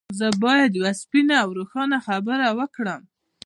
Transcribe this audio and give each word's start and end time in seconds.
زه 0.19 0.27
بايد 0.43 0.71
يوه 0.79 0.93
سپينه 1.01 1.35
او 1.43 1.49
روښانه 1.57 1.97
خبره 2.07 2.47
وکړم. 2.59 3.01